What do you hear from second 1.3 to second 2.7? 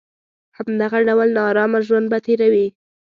نارامه ژوند به تېروي.